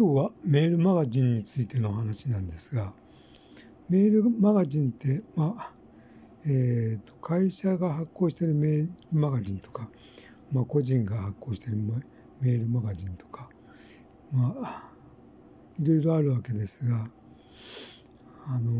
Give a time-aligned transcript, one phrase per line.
[0.00, 2.94] 今日はメールマガジンについての話なんですが、
[3.90, 5.72] メールマガジンって、まあ
[6.46, 9.90] えーと、会社が発行しているメールマガジンとか、
[10.54, 11.76] まあ、個人が発行している
[12.40, 13.50] メールマガジンとか、
[14.32, 14.90] まあ、
[15.78, 17.04] いろいろあるわけですが、
[18.46, 18.70] あの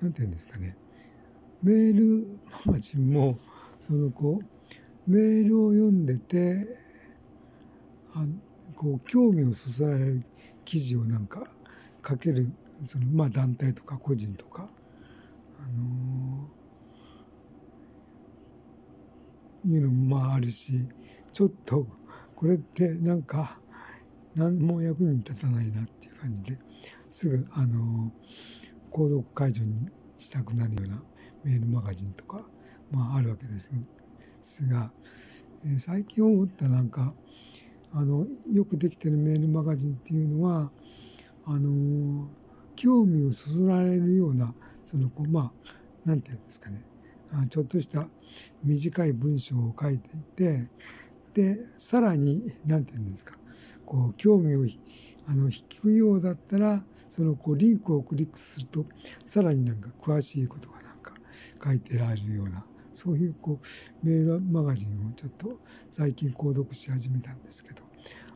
[0.00, 0.76] ー、なんていうんですかね、
[1.62, 2.26] メール
[2.66, 3.38] マガジンも、
[3.78, 6.66] そのこう、メールを読んでて、
[8.14, 8.26] あ
[8.78, 10.22] こう興味をそそられる
[10.64, 11.48] 記事をなんか
[12.08, 12.48] 書ける
[12.84, 14.68] そのまあ団体とか個人とか、
[15.58, 20.86] あのー、いうのもまああるし
[21.32, 21.88] ちょっと
[22.36, 23.58] これってなんか
[24.36, 26.56] 何も役に立たないなっていう感じで
[27.08, 29.88] すぐあのー、購読解除に
[30.18, 31.02] したくなるような
[31.42, 32.44] メールマガジンとか、
[32.92, 33.72] まあ、あるわけです
[34.68, 34.92] が、
[35.64, 37.12] えー、最近思ったなんか
[37.92, 40.70] あのよくできてるメールマガジンっていうのは
[41.44, 42.28] あの
[42.76, 46.82] 興味をそそられるようなそのこうまあなんていうんですかね。
[47.50, 48.08] ちょっとした
[48.64, 50.66] 短い文章を書いていて
[51.34, 53.36] でさらになんていうんですか。
[53.84, 54.66] こう興味を
[55.26, 58.84] あの引くようだったらそのこうリンクをクリックすると
[59.26, 61.14] さらになんか詳しいことがなんか
[61.64, 62.66] 書いてられるような
[62.98, 67.82] そういうこうメールマガジンをちょっと最近購読し始めたんですけど、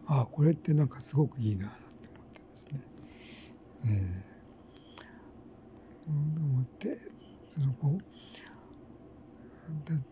[0.07, 2.81] ああ、これってなんかすごくいいなって思ってですね。
[3.87, 7.01] えー、思って、
[7.49, 7.99] そのこ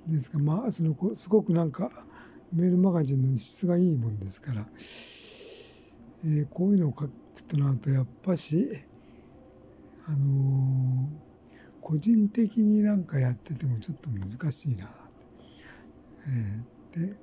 [0.09, 1.93] う、ですが、まあ、そのこうすごくなんか
[2.53, 4.67] メールマガジンの質がいいもんですから、
[6.25, 7.11] えー、こういうのを書く
[7.47, 8.69] となると、やっぱし、
[10.09, 11.30] あのー
[11.81, 14.91] 個人的になんかやっててもちょっと難しいな。
[16.29, 17.17] えー、で、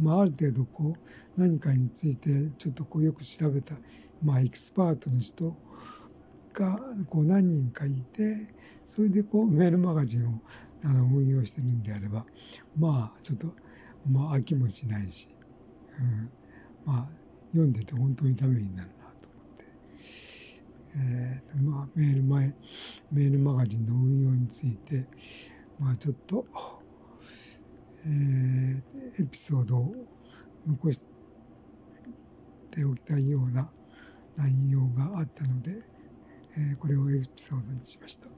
[0.00, 3.74] まあ、ある程度こう何かについてちょっとこうよく調べた、
[4.24, 5.54] まあ、エキスパートの人
[6.52, 8.48] がこう何人かいて
[8.84, 10.40] それでこうメールマガジンを
[10.84, 12.24] あの運用してるんであれば
[12.78, 13.54] まあちょっと、
[14.10, 15.28] まあ、飽きもしないし、
[16.00, 16.30] うん、
[16.84, 17.08] まあ
[17.52, 19.64] 読んでて本当にためになるなと思って
[20.96, 22.52] えーまあ、メール前、
[23.12, 25.04] メールマガジンの運用について、
[25.80, 26.46] まあ、ちょっと、
[28.06, 29.94] えー、エピソードを
[30.66, 31.04] 残し
[32.70, 33.68] ておきたいような
[34.36, 35.80] 内容があったので、
[36.56, 38.28] えー、これをエピソードにしました。